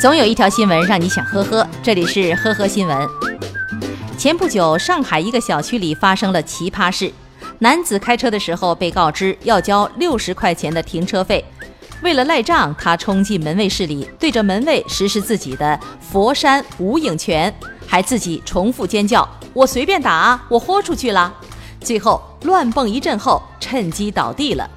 [0.00, 3.08] 总有一条新闻让你想呵呵，这里是呵呵新闻。
[4.16, 7.12] 前不久，上海一个小区里发生了奇葩事：
[7.58, 11.44] 男子开车的时候被告知要交六十块钱的停车费，
[12.00, 17.52] 为了赖账，他冲进门卫室里，对着门卫实施自己的佛山无影拳，
[17.84, 21.34] 还自己重复尖叫：“我随便打，我豁出去了。”
[21.82, 24.70] 最后乱蹦一阵后，趁机倒地了。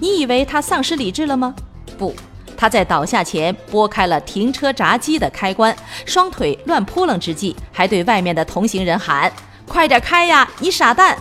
[0.00, 1.54] 你以为他丧失理智了吗？
[1.98, 2.16] 不。
[2.56, 5.74] 他在倒下前拨开了停车闸机的开关，
[6.04, 9.32] 双腿乱扑棱之际，还对外面的同行人喊
[9.66, 11.16] ：“快点开呀，你傻蛋！”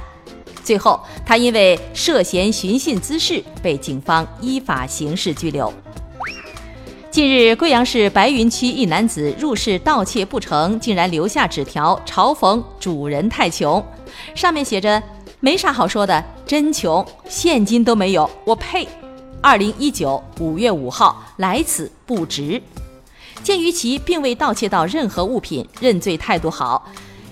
[0.64, 5.72] 最后，他因为涉嫌寻衅滋事被警方依法刑事拘留。
[7.12, 13.86] 近日，贵阳市白云区一男子入室盗窃不成，竟然留下纸条嘲讽主人太穷，
[14.34, 15.04] 上面写着
[15.42, 18.88] ：“没啥好说的，真穷，现金都没有，我呸！”
[19.44, 22.64] 二零一九五月五号，来此不值。
[23.44, 26.88] 鉴于其并未盗窃到任何物品，认罪态度好，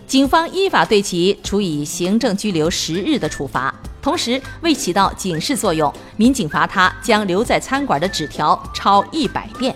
[0.06, 3.74] 警方依法对其处以行政拘留十日的处罚。
[4.02, 9.74] 同时，为起到警示作用，民警罚他将留在餐馆的纸条抄一百遍。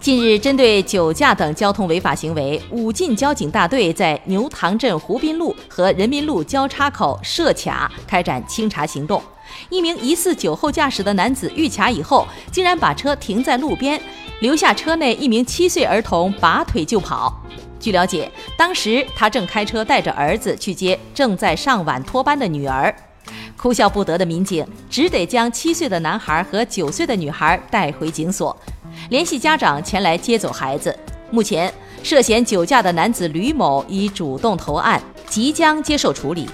[0.00, 9.20] 近日，针对酒驾等交通违法行为，武进交警大队在牛塘镇湖滨路和人民路交叉口设卡开展清查行动。
[9.70, 14.00] 一名疑似酒后驾驶的男子遇卡以后，竟然把车停在路边，
[14.40, 17.40] 留下车内一名七岁儿童拔腿就跑。
[17.78, 22.94] 据了解，当时他正开车带着儿子去接正在上晚托班的女儿。
[23.56, 28.56] 哭笑不得的民警只得将七岁的男孩和九岁的女孩带回警所，
[29.10, 30.98] 联系家长前来接走孩子。
[31.30, 36.48] 目前，涉嫌酒驾的男子吕某已主动投案，即将接受处理。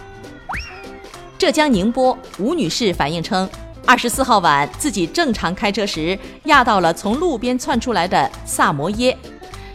[1.40, 3.48] 浙江宁波吴女士反映称，
[3.86, 9.16] 二十四号晚自己正常开车时压到了从路边窜出来的萨摩耶。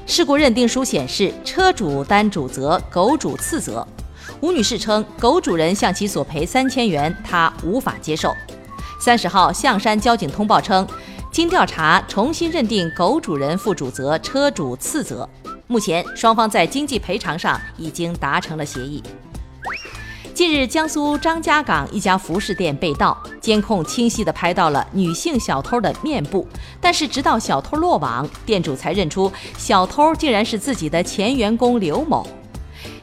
[0.06, 3.84] 事故认定书显示，车主担主责，狗主次责。
[4.42, 8.32] 吴女士称，狗主人向其索赔三千元，她无法接受。
[9.00, 10.88] 三十号，象山交警通报称，
[11.32, 15.28] 经调查，重新认定狗主人负主责，车主次责。
[15.66, 19.02] 目前，双方在经济赔偿上已经达成了协议。
[20.36, 26.46] 近日，江苏张家港一家服饰店被盗，监控清晰地拍到了女性小偷的面部。
[26.82, 32.28] 但是，直到小偷落网，店主才认出小偷竟然是自己的前员工刘某。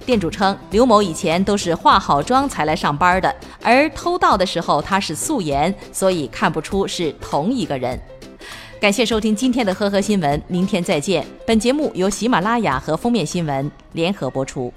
[0.05, 7.99] 店主称，刘某以前都是化好妆才来上班的，而偷盗的时候他是素颜，所以看不出是同一个人。
[8.79, 11.25] 感谢收听今天的呵呵新闻，明天再见。
[11.47, 14.71] 本节目由喜马拉雅和封面新闻联合播出。